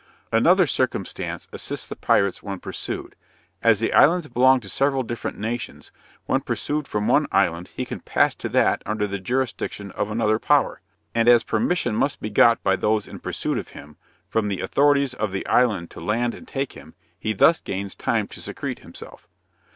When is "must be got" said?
11.95-12.63